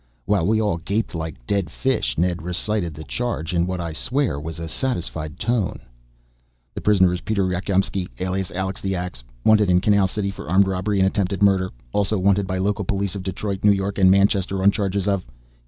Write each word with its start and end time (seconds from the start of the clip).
While 0.25 0.47
we 0.47 0.59
all 0.59 0.77
gaped 0.77 1.13
like 1.13 1.45
dead 1.45 1.69
fish, 1.69 2.17
Ned 2.17 2.41
recited 2.41 2.95
the 2.95 3.03
charge 3.03 3.53
in 3.53 3.67
what 3.67 3.79
I 3.79 3.93
swear 3.93 4.39
was 4.39 4.59
a 4.59 4.67
satisfied 4.67 5.37
tone. 5.37 5.77
"The 6.73 6.81
prisoner 6.81 7.13
is 7.13 7.21
Peter 7.21 7.45
Rakjomskj, 7.45 8.07
alias 8.19 8.49
Alex 8.49 8.81
the 8.81 8.95
Axe, 8.95 9.21
wanted 9.45 9.69
in 9.69 9.79
Canal 9.79 10.07
City 10.07 10.31
for 10.31 10.49
armed 10.49 10.65
robbery 10.67 10.97
and 10.99 11.05
attempted 11.05 11.43
murder. 11.43 11.69
Also 11.93 12.17
wanted 12.17 12.47
by 12.47 12.57
local 12.57 12.83
police 12.83 13.13
of 13.13 13.21
Detroit, 13.21 13.63
New 13.63 13.71
York 13.73 13.99
and 13.99 14.09
Manchester 14.09 14.63
on 14.63 14.71
charges 14.71 15.07
of 15.07 15.23